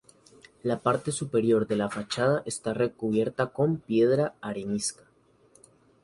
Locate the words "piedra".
3.77-4.33